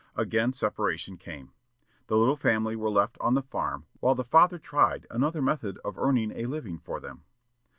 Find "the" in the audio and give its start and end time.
2.07-2.17, 3.35-3.43, 4.15-4.23